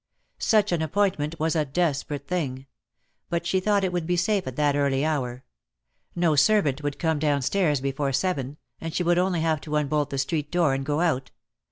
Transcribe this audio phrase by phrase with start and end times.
[0.39, 2.65] Such an appointment was a desperate thing;
[3.29, 5.43] but she thought it would be safe at that early hour.
[6.15, 10.17] No servant would come downstairs before seven, and she would only have to unbolt the
[10.17, 11.29] street door and go out.